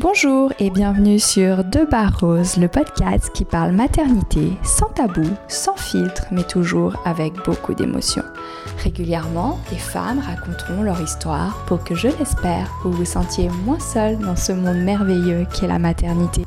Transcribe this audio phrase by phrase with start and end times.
[0.00, 6.26] Bonjour et bienvenue sur Deux Barres le podcast qui parle maternité sans tabou, sans filtre,
[6.30, 8.22] mais toujours avec beaucoup d'émotion.
[8.84, 14.18] Régulièrement, des femmes raconteront leur histoire pour que, je l'espère, vous vous sentiez moins seul
[14.18, 16.44] dans ce monde merveilleux qu'est la maternité.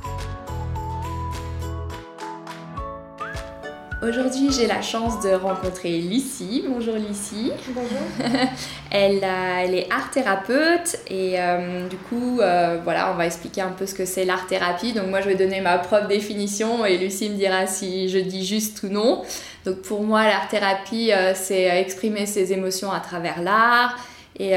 [4.12, 6.66] Aujourd'hui, j'ai la chance de rencontrer Lucie.
[6.68, 7.50] Bonjour Lucie.
[7.70, 7.98] Bonjour.
[8.92, 13.70] elle, elle, est art thérapeute et euh, du coup, euh, voilà, on va expliquer un
[13.70, 14.92] peu ce que c'est l'art thérapie.
[14.92, 18.46] Donc moi, je vais donner ma propre définition et Lucie me dira si je dis
[18.46, 19.22] juste ou non.
[19.64, 23.98] Donc pour moi, l'art thérapie, euh, c'est exprimer ses émotions à travers l'art.
[24.38, 24.56] Et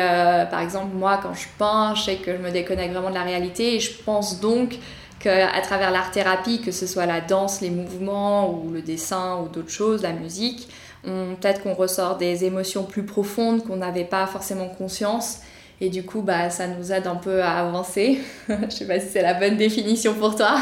[0.51, 3.23] par exemple, moi, quand je peins, je sais que je me déconnecte vraiment de la
[3.23, 4.79] réalité et je pense donc
[5.27, 9.49] à travers l'art thérapie, que ce soit la danse, les mouvements ou le dessin ou
[9.49, 10.69] d'autres choses, la musique,
[11.03, 15.41] peut-être qu'on ressort des émotions plus profondes qu'on n'avait pas forcément conscience.
[15.81, 18.21] Et du coup, bah, ça nous aide un peu à avancer.
[18.49, 20.57] je sais pas si c'est la bonne définition pour toi.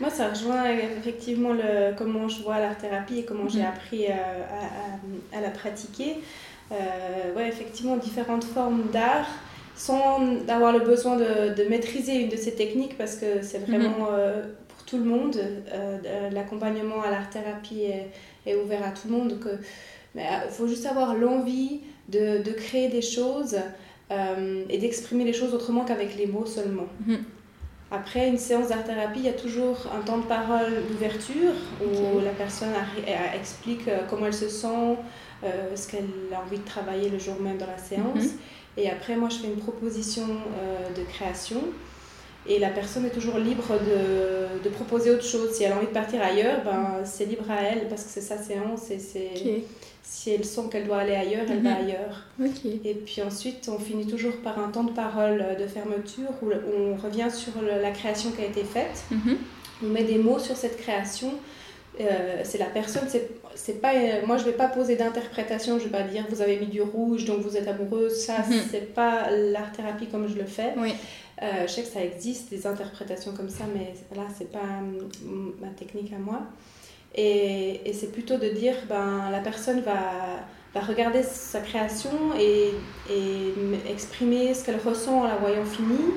[0.00, 0.64] Moi, ça rejoint
[1.00, 3.66] effectivement le, comment je vois l'art thérapie et comment j'ai mhm.
[3.66, 4.12] appris euh,
[5.32, 6.18] à, à, la pratiquer.
[6.70, 9.26] Euh, ouais, effectivement, différentes formes d'art
[9.78, 13.90] sans avoir le besoin de, de, maîtriser une de ces techniques parce que c'est vraiment
[13.90, 14.06] mhm.
[14.10, 15.36] euh, pour tout le monde.
[15.72, 18.10] Euh, l'accompagnement à l'art-thérapie est,
[18.44, 19.38] est, ouvert à tout le monde.
[20.16, 23.56] Il euh, faut juste avoir l'envie de, de, créer des choses
[24.70, 26.86] et d'exprimer les choses autrement qu'avec les mots seulement.
[27.06, 27.18] Mhm.
[27.90, 32.30] Après une séance d'art-thérapie, il y a toujours un temps de parole d'ouverture où la
[32.32, 32.72] personne
[33.34, 34.96] explique comment elle se sent,
[35.74, 38.32] ce qu'elle a envie de travailler le jour même dans la séance.
[38.32, 38.38] Mhm.
[38.76, 41.60] Et après, moi, je fais une proposition euh, de création.
[42.46, 45.52] Et la personne est toujours libre de, de, proposer autre chose.
[45.52, 48.22] Si elle a envie de partir ailleurs, ben, c'est libre à elle parce que c'est
[48.22, 48.90] sa séance.
[48.90, 49.64] Et c'est,
[50.02, 51.76] Si elle sent qu'elle doit aller ailleurs, elle va mhm.
[51.76, 52.24] ailleurs.
[52.84, 56.96] Et puis ensuite, on finit toujours par un temps de parole de fermeture où on
[56.96, 59.02] revient sur la création qui a été faite.
[59.10, 59.36] Mhm.
[59.84, 61.32] On met des mots sur cette création
[62.00, 63.37] euh, c'est la personne, c'est
[63.80, 66.66] pas, euh, moi je vais pas poser d'interprétation, je vais pas dire vous avez mis
[66.66, 68.60] du rouge donc vous êtes amoureuse, ça mhm.
[68.70, 70.74] c'est pas l'art thérapie comme je le fais.
[70.76, 70.94] Oui.
[71.42, 74.82] Euh, je sais que ça existe des interprétations comme ça, mais là c'est pas
[75.60, 76.40] ma technique à moi.
[77.14, 80.00] Et, et c'est plutôt de dire ben la personne va,
[80.74, 82.70] va regarder sa création et,
[83.10, 83.54] et
[83.90, 86.12] exprimer ce qu'elle ressent en la voyant finie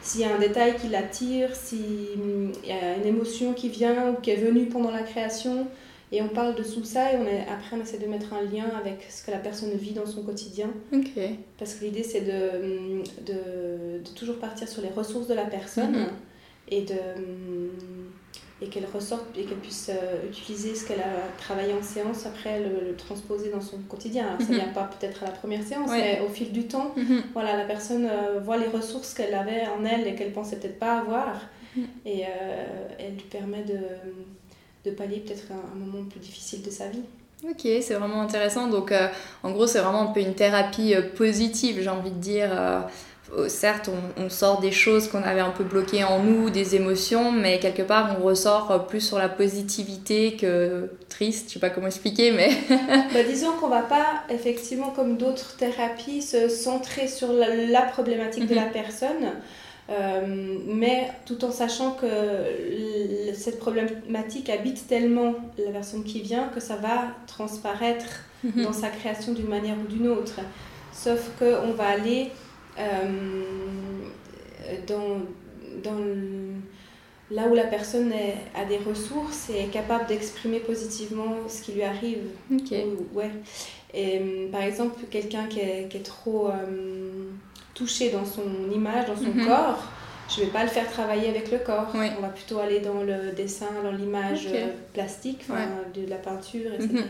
[0.00, 4.10] s'il y a un détail qui l'attire, s'il hum, y a une émotion qui vient
[4.10, 5.66] ou qui est venue pendant la création.
[6.10, 8.64] Et on parle de tout ça et on après on essaie de mettre un lien
[8.80, 10.70] avec ce que la personne vit dans son quotidien.
[11.58, 15.94] Parce que l'idée c'est de, de, de, toujours partir sur les ressources de la personne
[15.94, 16.08] mm-hmm.
[16.70, 16.94] et de
[18.60, 22.60] et qu'elle ressorte et qu'elle puisse euh, utiliser ce qu'elle a travaillé en séance après
[22.60, 24.36] le, transposer dans son quotidien.
[24.40, 24.54] Ça ne mhm.
[24.56, 27.22] vient pas peut-être à la première séance, mais au fil du temps, mhm.
[27.34, 30.78] voilà, la personne euh, voit les ressources qu'elle avait en elle et qu'elle pensait peut-être
[30.78, 31.40] pas avoir
[31.76, 31.84] mhm.
[32.04, 33.78] et euh, elle lui permet de,
[34.90, 37.02] de pallier peut-être un, moment plus difficile de sa vie.
[37.44, 38.68] Ok, c'est vraiment intéressant.
[38.68, 38.92] Donc,
[39.44, 42.50] en gros, c'est vraiment un peu une thérapie positive, j'ai envie de dire
[43.36, 47.30] euh, certes, on, sort des choses qu'on avait un peu bloquées en nous, des émotions,
[47.30, 51.48] mais quelque part, on ressort plus sur la positivité que triste.
[51.48, 52.50] Je sais pas comment expliquer, mais.
[53.12, 58.54] bah, disons qu'on va pas, effectivement, comme d'autres thérapies, se centrer sur la, problématique de
[58.54, 58.72] la mhm.
[58.72, 59.32] personne.
[59.90, 62.06] Euh, mais tout en sachant que
[63.34, 68.64] cette problématique habite tellement la personne qui vient que ça va transparaître mhm.
[68.64, 70.40] dans sa création d'une manière ou d'une autre.
[70.92, 72.30] Sauf qu'on va aller
[72.78, 73.42] euh,
[74.86, 75.20] dans,
[75.82, 76.04] dans
[77.30, 78.12] là où la personne
[78.54, 82.24] a des ressources et est capable d'exprimer positivement ce qui lui arrive.
[83.14, 83.30] ouais.
[83.94, 87.30] Et, euh, par exemple, quelqu'un qui est, qui est, trop euh,
[87.78, 89.46] touché dans son image, dans son mhm.
[89.46, 89.82] corps,
[90.28, 91.86] je ne vais pas le faire travailler avec le corps.
[91.94, 94.48] On va plutôt aller dans le dessin, dans l'image
[94.92, 95.46] plastique,
[95.94, 97.04] de la peinture, etc.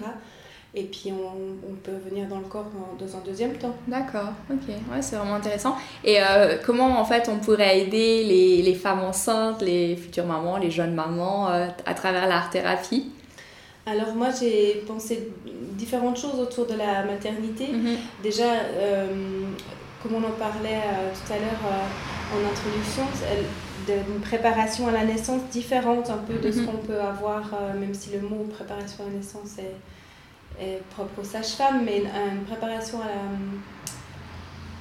[0.75, 2.71] Et puis on, on, peut venir dans le corps
[3.01, 3.75] dans un deuxième temps.
[3.89, 5.77] D'accord, ok, ouais, c'est vraiment intéressant.
[6.05, 10.59] Et euh, comment en fait on pourrait aider les, les, femmes enceintes, les futures mamans,
[10.59, 13.11] les jeunes mamans euh, à travers l'art thérapie?
[13.87, 15.31] Alors moi j'ai pensé
[15.79, 17.69] différentes choses autour de la maternité.
[17.73, 17.97] Mhm.
[18.23, 19.07] Déjà, euh,
[20.03, 20.81] comme on en parlait
[21.15, 21.65] tout à l'heure
[22.33, 23.03] en introduction,
[23.87, 26.67] d'une préparation à la naissance différente un peu de ce mhm.
[26.67, 29.57] qu'on peut avoir, même si le mot préparation à la naissance
[30.61, 33.13] est propre aux sages-femmes, mais une, préparation à la,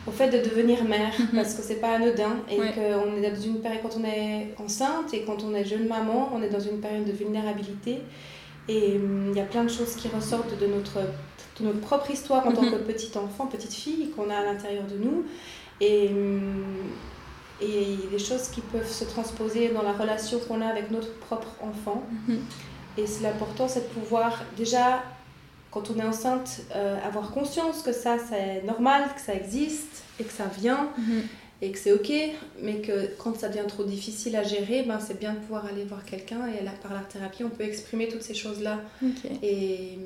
[0.08, 1.28] au fait de devenir mère, mhm.
[1.36, 5.14] parce que c'est pas anodin, et qu'on est dans une période, quand on est enceinte
[5.14, 8.02] et quand on est jeune maman, on est dans une période de vulnérabilité,
[8.68, 11.00] et hum, il y a plein de choses qui ressortent de notre,
[11.60, 12.72] de notre propre histoire en tant mhm.
[12.72, 15.26] que petit enfant, petite fille qu'on a à l'intérieur de nous,
[15.80, 16.64] et hum,
[17.62, 21.56] et des choses qui peuvent se transposer dans la relation qu'on a avec notre propre
[21.62, 22.04] enfant.
[22.28, 22.40] Mhm.
[22.98, 25.04] Et c'est l'important, c'est de pouvoir déjà,
[25.72, 30.24] quand on est enceinte, euh, avoir conscience que ça, c'est normal, que ça existe et
[30.24, 31.24] que ça vient Mhm.
[31.62, 32.12] Et que c'est ok,
[32.62, 35.84] mais que quand ça devient trop difficile à gérer, ben, c'est bien de pouvoir aller
[35.86, 38.80] voir quelqu'un et là, par l'art thérapie, on peut exprimer toutes ces choses-là.
[39.42, 39.98] Et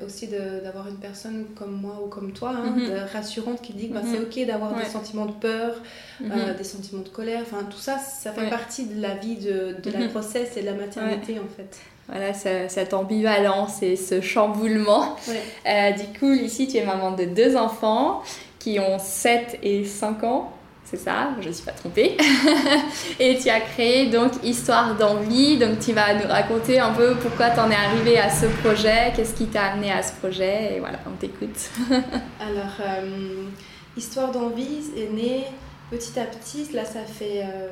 [0.00, 2.90] euh, aussi d'avoir une personne comme moi ou comme toi, hein, Mhm.
[2.90, 4.12] de- rassurante, qui dit que ben, Mhm.
[4.32, 4.82] c'est ok d'avoir Ouais.
[4.82, 5.74] des sentiments de peur,
[6.20, 6.32] Mhm.
[6.32, 8.50] euh, des sentiments de colère, enfin tout ça, ça fait Ouais.
[8.50, 10.08] partie de la vie de, de la Mhm.
[10.08, 11.76] grossesse et de la maternité en fait.
[12.08, 15.16] Voilà, ce- cette ambivalence et ce chamboulement.
[15.66, 18.22] Euh, du coup, ici, tu es maman de deux enfants
[18.58, 20.50] qui ont 7 et 5 ans.
[20.84, 22.16] C'est ça, je ne suis pas trompée.
[23.20, 25.56] et tu as créé donc Histoire d'envie.
[25.58, 29.12] Donc tu vas nous raconter un peu pourquoi tu en es arrivée à ce projet,
[29.16, 30.76] qu'est-ce qui t'a amené à ce projet.
[30.76, 31.70] Et voilà, on t'écoute.
[32.40, 33.44] Alors, euh,
[33.96, 35.44] Histoire d'envie est née
[35.90, 36.70] petit à petit.
[36.72, 37.68] Là, ça fait euh,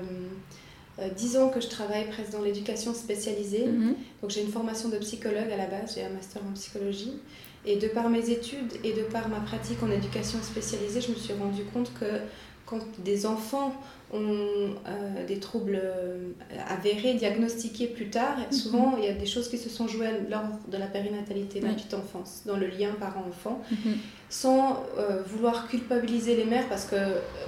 [1.01, 3.67] euh, 10 ans que je travaille presque dans l'éducation spécialisée.
[3.67, 3.95] Mhm.
[4.23, 7.21] Donc, j'ai une formation de psychologue à la base, j'ai un master en psychologie.
[7.65, 11.17] Et de par mes études et de par ma pratique en éducation spécialisée, je me
[11.17, 12.07] suis rendu compte que
[12.73, 13.73] quand des enfants
[14.15, 14.21] ont
[14.87, 16.19] euh, des troubles euh,
[16.69, 20.43] avérés, diagnostiqués plus tard, souvent il y a des choses qui se sont jouées lors
[20.69, 23.95] de la périnatalité, de la petite enfance, dans le lien parent-enfant Mhm.
[24.29, 26.97] sans euh, vouloir culpabiliser les mères parce que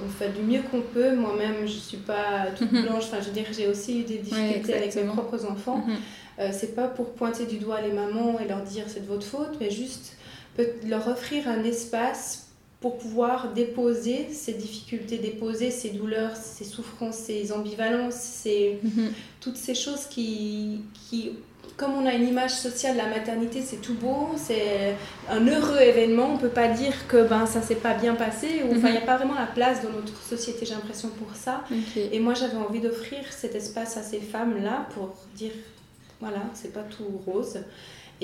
[0.05, 1.15] on fait du mieux qu'on peut.
[1.15, 2.83] Moi-même, je suis pas toute Mhm.
[2.83, 3.05] blanche.
[3.09, 5.83] Enfin, je veux dire, j'ai aussi eu des difficultés avec mes propres enfants.
[5.87, 5.97] Mhm.
[6.41, 9.27] Euh, c'est pas pour pointer du doigt les mamans et leur dire c'est de votre
[9.27, 10.17] faute, mais juste
[10.87, 12.49] leur offrir un espace
[12.81, 19.13] pour pouvoir déposer ces difficultés, déposer ces douleurs, ces souffrances, ces ambivalences, ces Mhm.
[19.41, 21.33] toutes ces choses qui, qui,
[21.77, 24.95] comme on a une image sociale la maternité, c'est tout beau, c'est
[25.31, 28.77] un heureux événement, on peut pas dire que ben, ça s'est pas bien passé, ou
[28.77, 31.65] enfin, il n'y a pas vraiment la place dans notre société, j'ai l'impression, pour ça.
[32.13, 35.53] Et moi, j'avais envie d'offrir cet espace à ces femmes-là pour dire,
[36.21, 37.59] voilà, c'est pas tout rose.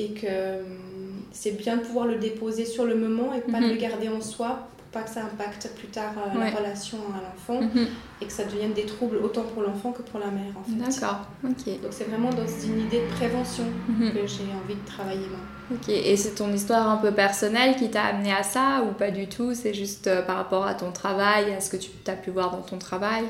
[0.00, 0.26] Et que
[0.61, 3.70] hum, c'est bien de pouvoir le déposer sur le moment et pas de Mhm.
[3.70, 4.49] le garder en soi
[4.79, 6.50] pour pas que ça impacte plus tard euh, Ouais.
[6.50, 7.87] la relation à l'enfant Mhm.
[8.20, 10.76] et que ça devienne des troubles autant pour l'enfant que pour la mère en fait.
[11.00, 11.20] D'accord.
[11.44, 11.64] Ok.
[11.82, 14.12] Donc c'est vraiment dans une idée de prévention Mhm.
[14.12, 15.44] que j'ai envie de travailler moi.
[15.73, 19.12] Ok, et c'est ton histoire un peu personnelle qui t'a amené à ça ou pas
[19.12, 19.55] du tout?
[19.55, 22.50] C'est juste euh, par rapport à ton travail, à ce que tu as pu voir
[22.50, 23.25] dans ton travail?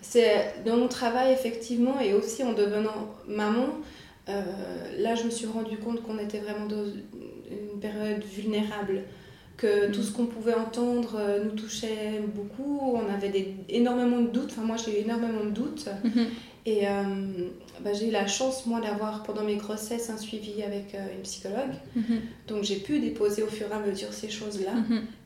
[0.00, 5.46] C'est dans mon travail effectivement et aussi en devenant maman, euh, là je me suis
[5.46, 9.02] rendu compte qu'on était vraiment dans une période vulnérable,
[9.56, 9.92] que Mhm.
[9.92, 14.50] tout ce qu'on pouvait entendre euh, nous touchait beaucoup, on avait des, énormément de doutes,
[14.52, 15.88] enfin moi j'ai eu énormément de doutes
[16.66, 16.92] et euh,
[17.82, 21.22] bah, j'ai eu la chance moi d'avoir pendant mes grossesses un suivi avec euh, une
[21.22, 21.74] psychologue,
[22.48, 24.72] donc j'ai pu déposer au fur et à mesure ces choses-là.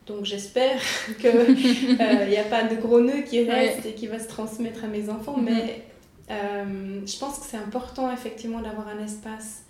[0.05, 0.79] Donc j'espère
[1.19, 1.95] qu'il
[2.29, 5.09] n'y a pas de gros nœud qui reste et qui va se transmettre à mes
[5.09, 5.37] enfants.
[5.37, 5.45] Mhm.
[5.45, 5.83] Mais
[6.31, 9.61] euh, je pense que c'est important effectivement d'avoir un espace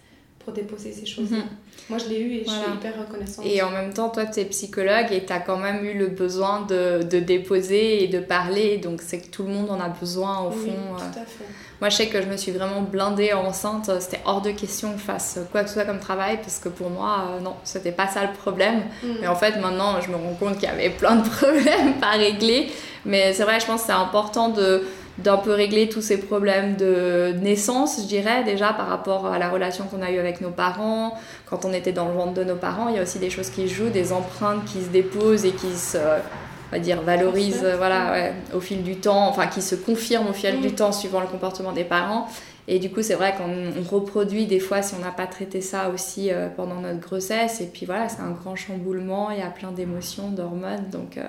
[0.43, 1.37] pour déposer ces choses-là.
[1.37, 1.43] Mhm.
[1.89, 2.63] Moi je l'ai eu et je Voilà.
[2.63, 3.45] suis hyper reconnaissante.
[3.47, 6.07] Et en même temps, toi, tu es psychologue et tu as quand même eu le
[6.07, 8.77] besoin de, de déposer et de parler.
[8.77, 10.71] Donc, c'est que tout le monde en a besoin, au oui, fond.
[10.95, 10.97] euh.
[10.99, 11.45] tout à fait.
[11.81, 13.89] Moi, je sais que je me suis vraiment blindée enceinte.
[13.99, 16.69] C'était hors de question que je fasse quoi que ce soit comme travail parce que
[16.69, 18.83] pour moi, euh, non, c'était pas ça le problème.
[19.03, 19.23] Mm.
[19.23, 22.11] Et en fait, maintenant, je me rends compte qu'il y avait plein de problèmes pas
[22.11, 22.71] réglés.
[23.03, 24.83] Mais c'est vrai, je pense que c'est important de
[25.17, 29.49] d'un peu régler tous ces problèmes de naissance, je dirais, déjà par rapport à la
[29.49, 31.13] relation qu'on a eue avec nos parents,
[31.45, 32.89] quand on était dans le ventre de nos parents.
[32.89, 35.73] Il y a aussi des choses qui jouent, des empreintes qui se déposent et qui
[35.75, 40.29] se, on va dire, valorisent voilà, ouais, au fil du temps, enfin qui se confirment
[40.29, 40.61] au fil Mm.
[40.61, 42.27] du temps suivant le comportement des parents.
[42.67, 45.61] Et du coup, c'est vrai qu'on on reproduit des fois si on n'a pas traité
[45.61, 47.61] ça aussi euh, pendant notre grossesse.
[47.61, 51.23] Et puis voilà, c'est un grand chamboulement, il y a plein d'émotions, d'hormones, donc euh,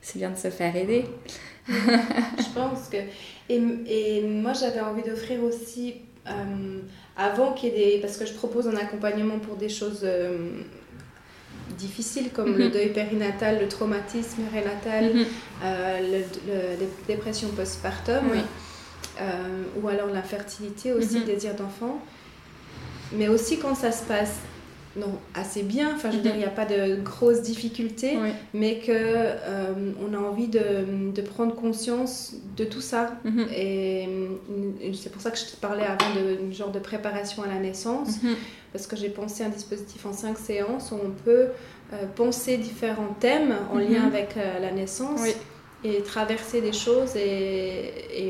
[0.00, 1.04] c'est bien de se faire aider.
[1.68, 2.96] je pense que.
[3.48, 6.80] Et, et moi, j'avais envie d'offrir aussi, euh,
[7.16, 7.98] avant qu'il y ait des.
[8.00, 10.60] Parce que je propose un accompagnement pour des choses euh,
[11.78, 12.70] difficiles comme le Mhm.
[12.72, 15.12] deuil périnatal, le traumatisme rénatal,
[15.64, 16.18] euh, le,
[16.50, 18.38] le- la dépression postpartum, Oui.
[19.20, 21.20] euh, ou alors l'infertilité aussi, Mhm.
[21.20, 22.00] le désir d'enfant.
[23.12, 24.36] Mais aussi quand ça se passe
[24.98, 26.22] non, assez bien, enfin je veux Mhm.
[26.22, 28.30] dire, il n'y a pas de grosses difficultés Oui.
[28.54, 33.14] mais que euh, on a envie de, de prendre conscience de tout ça.
[33.24, 33.46] Mhm.
[33.54, 37.46] Et, euh, c'est pour ça que je te parlais avant d'une genre de préparation à
[37.46, 38.34] la naissance, Mhm.
[38.72, 41.48] parce que j'ai pensé un dispositif en cinq séances où on peut
[41.94, 45.20] euh, penser différents thèmes en lien avec euh, la naissance.
[45.22, 45.32] Oui.
[45.84, 48.28] Et traverser des choses et, et,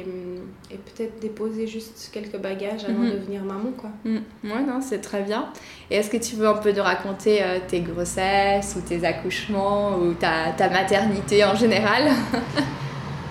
[0.71, 3.11] et peut-être déposer juste quelques bagages avant Mhm.
[3.11, 3.71] de devenir maman.
[3.77, 3.89] Quoi.
[4.05, 4.17] Mm.
[4.45, 5.51] Ouais, non, c'est très bien.
[5.91, 9.97] Et est-ce que tu veux un peu nous raconter euh, tes grossesses ou tes accouchements
[9.97, 12.05] ou ta, ta maternité en général?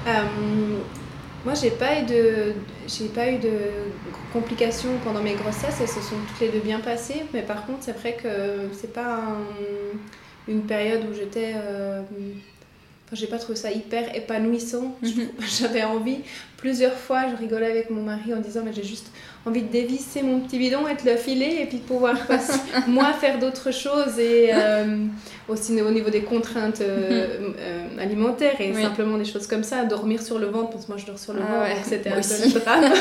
[0.08, 0.78] Euh,
[1.46, 2.54] Moi, j'ai pas eu de,
[2.88, 3.52] j'ai pas eu de
[4.34, 5.78] complications pendant mes grossesses.
[5.82, 7.24] Elles se sont toutes les deux bien passées.
[7.34, 9.20] Mais par contre, c'est vrai que c'est pas
[10.48, 12.02] une période où j'étais euh,
[13.08, 14.94] Enfin, j'ai pas trouvé ça hyper épanouissant.
[15.02, 15.30] Mhm.
[15.60, 16.18] J'avais envie,
[16.58, 19.08] plusieurs fois, je rigolais avec mon mari en disant Mais j'ai juste
[19.46, 22.18] envie de dévisser mon petit bidon et de le filer et puis de pouvoir
[22.88, 25.06] moi faire d'autres choses et euh,
[25.48, 27.56] aussi au niveau des contraintes euh, mhm.
[27.58, 30.98] euh, alimentaires et simplement des choses comme ça, dormir sur le ventre parce que moi
[31.00, 32.94] je dors sur le ah ventre, c'était un peu le drame.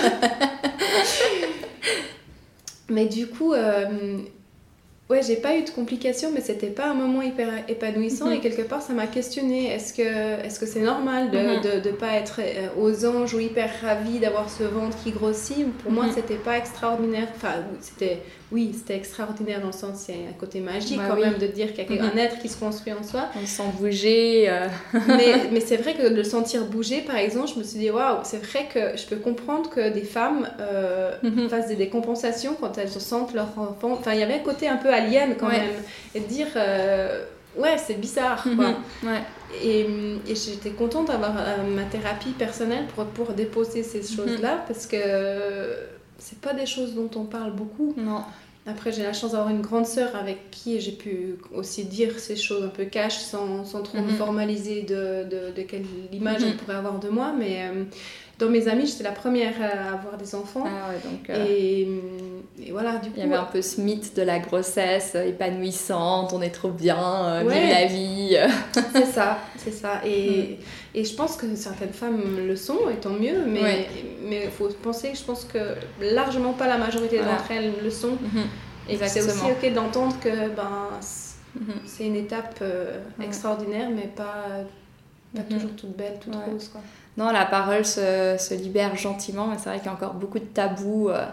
[2.89, 3.53] Mais du coup,
[5.09, 8.41] Ouais, j'ai pas eu de complications, mais c'était pas un moment hyper épanouissant et mhm.
[8.41, 9.73] quelque part ça m'a questionné.
[9.73, 11.61] Est-ce que est-ce que c'est normal de, mhm.
[11.63, 15.73] de, de, pas être euh, aux anges ou hyper ravi d'avoir ce ventre qui grossit?
[15.79, 16.13] Pour moi, mhm.
[16.17, 17.29] c'était pas extraordinaire.
[17.37, 18.21] Enfin, c'était
[18.53, 21.75] oui, c'était extraordinaire dans le sens, c'est un côté magique bah quand même de dire
[21.75, 23.25] qu'il y a un être qui se construit en soi.
[23.43, 24.49] On sent bouger.
[24.49, 24.69] Euh.
[25.09, 27.91] mais mais c'est vrai que de le sentir bouger, par exemple, je me suis dit
[27.91, 31.11] waouh, c'est vrai que je peux comprendre que des femmes euh,
[31.49, 33.93] fassent des décompensations quand elles sentent leur enfant.
[33.93, 35.71] Enfin, il y avait un côté un peu alien quand même.
[36.15, 37.25] Et de dire, euh,
[37.57, 38.43] ouais, c'est bizarre.
[38.43, 38.53] Quoi.
[38.53, 39.09] Mhm.
[39.09, 39.23] ouais.
[39.63, 39.87] Et,
[40.29, 44.17] et j'étais contente d'avoir euh, ma thérapie personnelle pour, pour déposer ces mhm.
[44.17, 44.97] choses-là parce que
[46.19, 47.95] c'est pas des choses dont on parle beaucoup.
[47.97, 48.23] Non.
[48.69, 52.35] Après, j'ai la chance d'avoir une grande sœur avec qui j'ai pu aussi dire ces
[52.35, 54.17] choses un peu cash sans, sans trop me mhm.
[54.17, 57.33] formaliser de, de, de quelle image elle pourrait avoir de moi.
[57.39, 57.85] Mais euh,
[58.41, 60.65] dans mes amis, j'étais la première à avoir des enfants.
[60.67, 61.89] Ah ouais, donc, euh, et,
[62.63, 63.17] et, voilà, du coup.
[63.17, 66.97] Il y avait un peu ce mythe de la grossesse épanouissante, on est trop bien,
[66.99, 68.37] euh, vive la vie.
[68.93, 70.01] c'est ça, c'est ça.
[70.05, 70.59] Et,
[70.95, 70.99] mm.
[70.99, 73.89] et je pense que certaines femmes le sont, et tant mieux, mais
[74.31, 78.15] il faut penser, je pense que largement pas la majorité d'entre elles le sont.
[78.15, 78.91] Mm-hmm.
[78.91, 80.89] Et c'est aussi ok d'entendre que ben,
[81.59, 81.73] mm-hmm.
[81.85, 84.47] c'est une étape euh, extraordinaire, mais pas,
[85.35, 85.49] pas mm-hmm.
[85.49, 86.69] toujours toute belle, toute rose.
[86.69, 86.81] Quoi
[87.17, 90.39] non, la parole se, se libère gentiment, mais c'est vrai qu'il y a encore beaucoup
[90.39, 91.25] de tabous euh,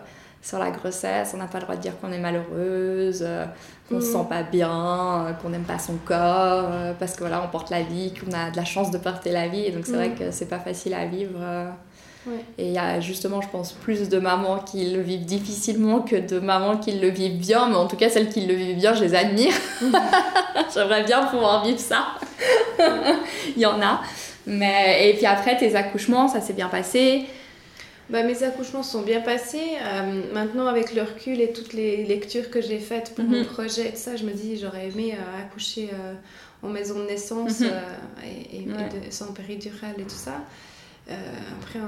[0.44, 1.32] sur la grossesse.
[1.34, 3.46] On n'a pas le droit de dire qu'on est malheureuse, euh,
[3.90, 4.12] qu'on ne se mm.
[4.12, 6.70] sent pas bien, euh, qu'on n'aime pas son corps,
[7.00, 9.48] parce que voilà, on porte la vie, qu'on a de la chance de porter la
[9.48, 9.66] vie.
[9.66, 10.16] Et donc, c'est vrai mm.
[10.16, 11.40] que c'est pas facile à vivre.
[12.58, 16.16] Et il y a justement, je pense, plus de mamans qui le vivent difficilement que
[16.16, 17.68] de mamans qui le vivent bien.
[17.68, 19.54] Mais en tout cas, celles qui le vivent bien, je les admire.
[20.74, 22.08] J'aimerais bien pouvoir vivre ça.
[23.56, 24.02] il y en a.
[24.46, 27.26] Mais, et puis après, tes accouchements, ça s'est bien passé
[28.14, 29.78] bah, Mes accouchements sont bien passés.
[29.82, 33.46] Euh, maintenant, avec le recul et toutes les lectures que j'ai faites pour mon mhm.
[33.46, 36.14] projet, ça, je me dis, j'aurais aimé euh, accoucher euh,
[36.62, 37.72] en maison de naissance mhm.
[38.24, 40.46] et, sans péridurale et tout ça.
[41.10, 41.80] après,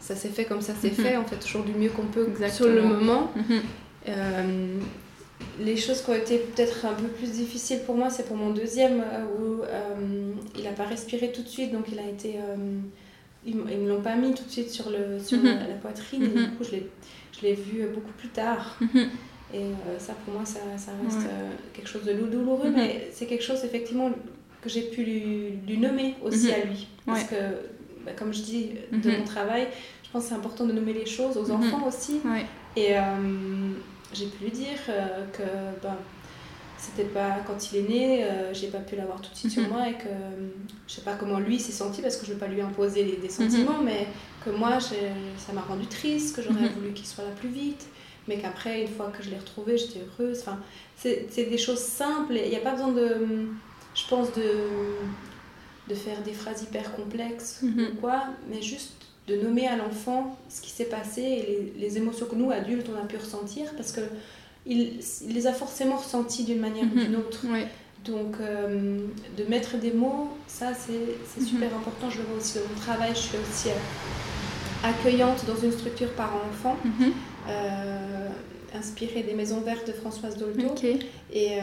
[0.00, 0.94] ça s'est fait comme ça s'est mhm.
[0.94, 1.16] fait.
[1.16, 3.30] On fait toujours du mieux qu'on peut sur le moment
[5.60, 8.50] les choses qui ont été peut-être un peu plus difficiles pour moi, c'est pour mon
[8.50, 9.04] deuxième
[9.38, 12.36] où euh, il n'a pas respiré tout de suite, donc il a été.
[12.36, 12.56] Euh,
[13.46, 15.44] ils, ne me l'ont pas mis tout de suite sur, le, sur mhm.
[15.44, 16.56] la, poitrine, et du mhm.
[16.56, 18.76] coup je l'ai vu beaucoup plus tard.
[18.80, 19.08] Mhm.
[19.52, 21.28] Et ça pour moi ça, ça reste
[21.72, 24.10] quelque chose de douloureux, mais c'est quelque chose effectivement
[24.62, 26.88] que j'ai pu lui, nommer aussi à lui.
[27.06, 27.36] Parce que,
[28.04, 29.68] bah, comme je dis de mon travail,
[30.02, 32.20] je pense que c'est important de nommer les choses aux enfants aussi.
[32.76, 32.94] Et
[34.14, 35.42] j'ai pu lui dire euh, que
[35.82, 35.96] ben,
[36.84, 39.62] c'était pas quand il est né, euh, j'ai pas pu l'avoir tout de suite sur
[39.62, 39.68] mhm.
[39.70, 40.08] moi et que
[40.86, 43.28] je sais pas comment lui s'est senti parce que je veux pas lui imposer des,
[43.28, 43.84] sentiments, mhm.
[43.84, 44.06] mais
[44.44, 46.74] que moi ça m'a rendu triste, que j'aurais mhm.
[46.74, 47.86] voulu qu'il soit là plus vite,
[48.28, 50.40] mais qu'après une fois que je l'ai retrouvé, j'étais heureuse.
[50.40, 50.58] Enfin,
[50.96, 52.34] c'est des choses simples.
[52.34, 53.48] Il n'y a pas besoin de,
[53.94, 54.42] je pense, de
[55.88, 58.92] de faire des phrases hyper complexes ou quoi, mais juste
[59.26, 62.98] de nommer à l'enfant ce qui s'est passé et les, émotions que nous, adultes, on
[62.98, 64.00] a pu ressentir, parce que
[64.66, 67.04] il, les a forcément ressenties d'une manière ou mhm.
[67.04, 67.44] d'une autre.
[68.04, 68.98] Donc, euh,
[69.38, 71.46] de mettre des mots, ça, c'est mhm.
[71.46, 72.10] super important.
[72.10, 73.10] Je le vois aussi dans mon travail.
[73.14, 77.12] Je suis aussi euh, accueillante dans une structure parent-enfant, mhm.
[77.48, 78.28] euh,
[78.74, 80.74] inspirée des Maisons Vertes de Françoise Dolto.
[81.32, 81.58] Et,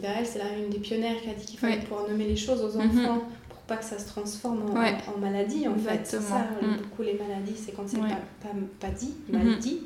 [0.00, 2.62] ben elle, c'est une des pionnières qui a dit qu'il fallait pouvoir nommer les choses
[2.62, 3.22] aux enfants
[3.68, 6.00] pas que ça se transforme en, maladie en fait.
[6.02, 6.78] C'est ça, mm.
[6.78, 8.08] beaucoup les maladies, c'est quand c'est pas,
[8.40, 8.48] pas,
[8.80, 9.82] pas, dit, mal dit.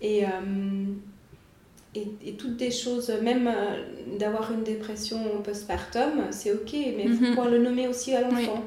[0.00, 0.24] Et,
[1.94, 7.16] et, et, toutes des choses, même euh, d'avoir une dépression postpartum, c'est ok, mais il
[7.16, 8.62] faut pouvoir le nommer aussi à l'enfant.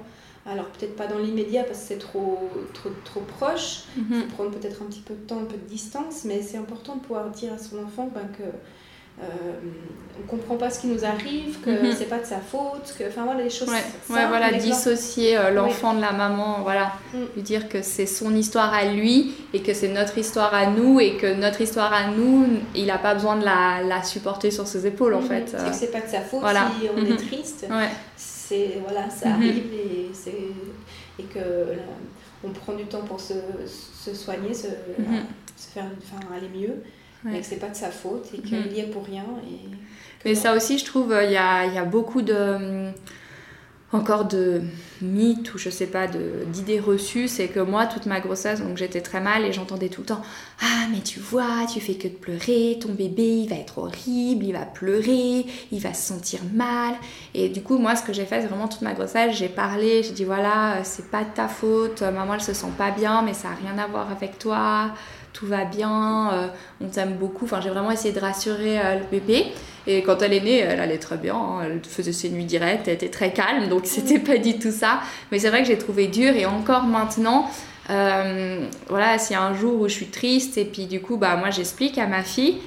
[0.47, 2.37] Alors peut-être pas dans l'immédiat parce que c'est trop,
[2.75, 4.21] trop, trop proche, il mm-hmm.
[4.21, 6.97] faut prendre peut-être un petit peu de temps, un peu de distance, mais c'est important
[6.97, 8.43] de pouvoir dire à son enfant ben, que
[10.17, 11.93] on comprend pas ce qui nous arrive, que mhm.
[11.97, 13.69] c'est pas de sa faute, que enfin voilà les choses.
[13.69, 17.17] Ouais, voilà, dissocier euh, l'enfant de la maman, voilà, mm.
[17.35, 20.99] lui dire que c'est son histoire à lui et que c'est notre histoire à nous
[20.99, 24.67] et que notre histoire à nous, il a pas besoin de la, la supporter sur
[24.67, 25.27] ses épaules en mm.
[25.27, 25.45] fait.
[25.49, 26.43] C'est que c'est pas de sa faute
[26.81, 27.17] si on est mhm.
[27.17, 27.67] triste.
[28.15, 29.35] C'est voilà, ça mhm.
[29.35, 30.37] arrive et c'est
[31.19, 31.39] et que
[32.43, 33.33] on prend du temps pour se,
[33.65, 36.83] se soigner, se, se faire enfin, aller mieux,
[37.33, 39.25] et que c'est pas de sa faute et qu'il y est pour rien.
[39.49, 39.69] Et
[40.23, 42.91] Mais ça aussi, je trouve, il y a, y a beaucoup de
[43.95, 44.61] encore de
[45.01, 49.01] mythes ou je sais pas d'idées reçues c'est que moi toute ma grossesse donc j'étais
[49.01, 50.21] très mal et j'entendais tout le temps
[50.61, 54.45] ah mais tu vois tu fais que de pleurer ton bébé il va être horrible
[54.45, 56.95] il va pleurer il va se sentir mal
[57.33, 60.03] et du coup moi ce que j'ai fait c'est vraiment toute ma grossesse j'ai parlé
[60.03, 63.33] j'ai dit voilà c'est pas de ta faute maman elle se sent pas bien mais
[63.33, 64.93] ça a rien à voir avec toi
[65.35, 66.47] tout va bien, euh,
[66.81, 67.43] on t'aime beaucoup.
[67.43, 69.47] Enfin, j'ai vraiment essayé de rassurer euh, le bébé.
[69.87, 71.35] Et quand elle est née, elle allait très bien.
[71.35, 71.61] Hein.
[71.63, 73.67] Elle faisait ses nuits directes, elle était très calme.
[73.67, 75.01] Donc, c'était pas du tout ça.
[75.31, 76.33] Mais c'est vrai que j'ai trouvé dur.
[76.35, 77.49] Et encore maintenant,
[77.89, 81.17] euh, voilà, s'il y a un jour où je suis triste, et puis du coup,
[81.17, 82.57] bah, moi, j'explique à ma fille.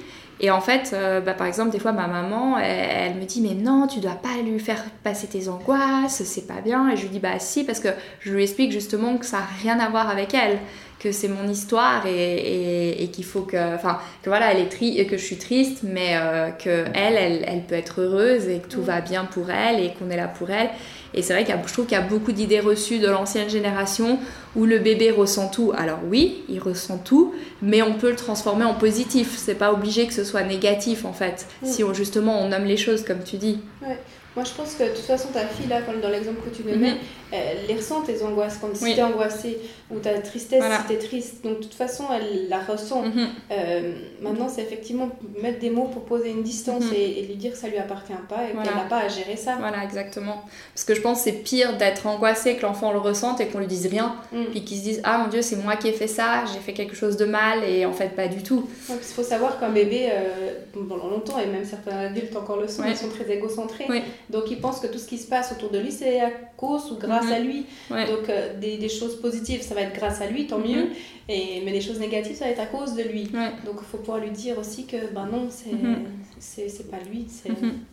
[0.41, 0.95] Et en fait,
[1.25, 4.41] bah, par exemple, des fois, ma maman, elle, me dit, mais non, tu dois pas
[4.41, 6.89] lui faire passer tes angoisses, c'est pas bien.
[6.89, 7.89] Et je lui dis, bah si, parce que
[8.21, 10.59] je lui explique justement que ça n'a rien à voir avec elle
[10.99, 15.05] que c'est mon histoire et, et, qu'il faut que, enfin, que voilà, elle est tri
[15.07, 18.81] que je suis triste, mais euh, que elle, elle, peut être heureuse et que tout
[18.81, 20.69] va bien pour elle et qu'on est là pour elle.
[21.13, 24.19] Et c'est vrai qu'il je trouve qu'il y a beaucoup d'idées reçues de l'ancienne génération
[24.55, 25.71] où le bébé ressent tout.
[25.75, 29.35] Alors oui, il ressent tout, mais on peut le transformer en positif.
[29.37, 32.77] C'est pas obligé que ce soit négatif en fait, si on, justement on nomme les
[32.77, 33.59] choses comme tu dis.
[33.81, 33.97] Ouais.
[34.39, 36.73] Moi, je pense que de toute façon, ta fille, là, dans l'exemple que tu me
[36.73, 36.97] mets, mhm.
[37.33, 38.57] elle les ressent, tes angoisses.
[38.61, 39.59] Quand si t'es angoissée
[39.91, 41.43] ou ta tristesse, si t'es triste.
[41.43, 43.01] Donc, de toute façon, elle la ressent.
[43.01, 43.27] Mhm.
[43.51, 45.09] Euh, maintenant, c'est effectivement
[45.41, 46.93] mettre des mots pour poser une distance mhm.
[46.93, 49.57] et, lui dire que ça lui appartient pas et qu'elle n'a pas à gérer ça.
[49.59, 50.45] Voilà, exactement.
[50.73, 53.59] Parce que je pense que c'est pire d'être angoissé, que l'enfant le ressente et qu'on
[53.59, 54.15] lui dise rien.
[54.31, 54.45] Mm.
[54.51, 56.71] Puis qu'il se dise Ah mon Dieu, c'est moi qui ai fait ça, j'ai fait
[56.71, 58.69] quelque chose de mal et en fait, pas du tout.
[58.87, 62.83] Il faut savoir qu'un bébé, euh, pendant longtemps, et même certains adultes encore le sont,
[62.87, 63.85] ils sont très égocentrés.
[64.29, 66.91] Donc il pense que tout ce qui se passe autour de lui, c'est à cause
[66.91, 67.31] ou grâce mhm.
[67.31, 67.65] à lui.
[67.89, 70.85] Donc euh, des, des, choses positives, ça va être grâce à lui, tant mieux.
[70.85, 70.93] Mhm.
[71.29, 73.23] Et, mais des choses négatives, ça va être à cause de lui.
[73.65, 76.05] Donc il faut pouvoir lui dire aussi que ben non, c'est mhm.
[76.39, 77.27] C'est pas lui,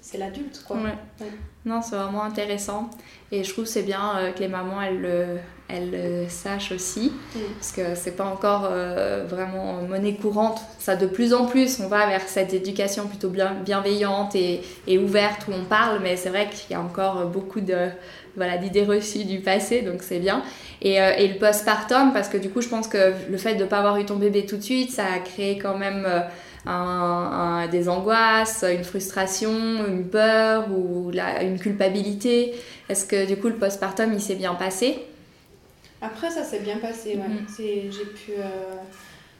[0.01, 0.65] c'est l'adulte.
[0.67, 0.79] quoi.
[1.65, 2.91] Non, c'est vraiment intéressant.
[3.33, 5.27] Et je trouve c'est bien euh, que les mamans, elles le,
[5.69, 7.13] elles le sachent aussi.
[7.59, 10.61] Parce que c'est pas encore euh, vraiment monnaie courante.
[10.79, 14.99] Ça, de plus en plus, on va vers cette éducation plutôt bien, bienveillante et, et
[14.99, 16.01] ouverte où on parle.
[16.03, 17.89] Mais c'est vrai qu'il y a encore beaucoup de
[18.37, 20.43] voilà, d'idées reçues du passé, donc c'est bien.
[20.83, 23.65] Et, euh, et le postpartum, parce que du coup, je pense que le fait de
[23.65, 26.07] ne pas avoir eu ton bébé tout de suite, ça a créé quand même
[26.67, 32.55] euh, un, des angoisses, une frustration, une peur ou la, une culpabilité.
[32.89, 34.99] Est-ce que du coup, le postpartum, il s'est bien passé?
[36.01, 37.29] Après, ça s'est bien passé, ouais.
[37.29, 37.91] Mm.
[37.91, 38.33] J'ai pu...
[38.39, 38.77] Euh,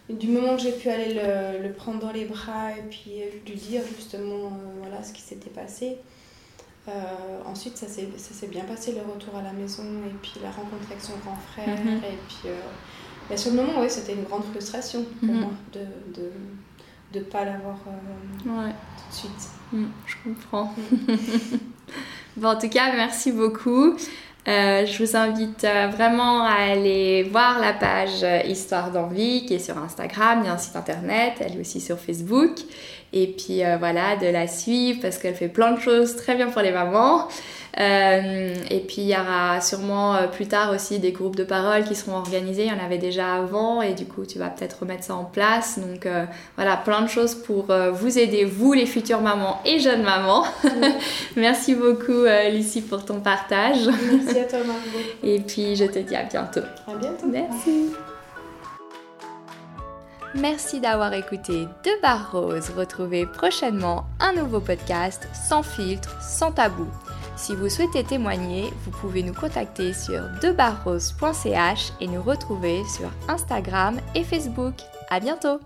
[0.09, 3.57] du moment que j'ai pu aller le, le, prendre dans les bras et puis lui
[3.57, 5.99] dire justement voilà ce qui s'était passé,
[6.89, 6.93] euh,
[7.45, 11.01] ensuite, ça s'est bien passé le retour à la maison et puis la rencontre avec
[11.01, 11.69] son grand frère.
[11.69, 11.97] Mhm.
[11.97, 15.41] Et puis, euh, sur le moment, oui, c'était une grande frustration pour mhm.
[15.41, 16.31] moi de
[17.13, 19.51] de, pas l'avoir euh, tout de suite.
[19.73, 20.73] Mhm, je comprends.
[22.37, 23.97] bon, en tout cas, merci beaucoup.
[24.47, 30.41] je vous invite vraiment à aller voir la page Histoire d'envie qui est sur Instagram,
[30.43, 32.53] il y a un site internet, elle est aussi sur Facebook
[33.13, 36.49] et puis euh, voilà, de la suivre parce qu'elle fait plein de choses très bien
[36.49, 37.29] pour les mamans.
[37.79, 41.85] Euh, et puis il y aura sûrement euh, plus tard aussi des groupes de parole
[41.85, 42.65] qui seront organisés.
[42.65, 45.25] Il y en avait déjà avant et du coup tu vas peut-être remettre ça en
[45.25, 45.79] place.
[45.79, 46.09] Donc
[46.57, 50.45] voilà, plein de choses pour vous aider, vous les futures mamans et jeunes mamans.
[51.37, 53.87] Merci beaucoup Lucie pour ton partage.
[53.87, 55.07] Merci à toi Margot.
[55.23, 56.61] Et puis je te dis à bientôt.
[56.87, 57.27] À bientôt.
[57.27, 57.93] Merci.
[60.35, 62.33] Merci d'avoir écouté Deux Barres.
[62.77, 66.87] Retrouvez prochainement un nouveau podcast sans filtre, sans tabou.
[67.37, 74.01] Si vous souhaitez témoigner, vous pouvez nous contacter sur deuxbarroses.ch et nous retrouver sur Instagram
[74.15, 74.75] et Facebook.
[75.11, 75.61] À bientôt!